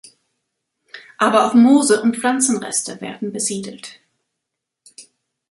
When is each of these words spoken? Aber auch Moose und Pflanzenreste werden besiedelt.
Aber 1.19 1.45
auch 1.45 1.53
Moose 1.53 2.01
und 2.01 2.17
Pflanzenreste 2.17 3.01
werden 3.01 3.31
besiedelt. 3.31 3.99